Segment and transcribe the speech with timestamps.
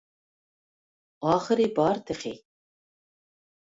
[1.33, 2.37] ئاخىرى بار تېخى!